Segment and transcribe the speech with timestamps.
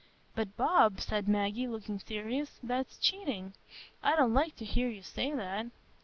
[0.33, 3.53] "But Bob," said Maggie, looking serious, "that's cheating;
[4.01, 5.67] I don't like to hear you say that."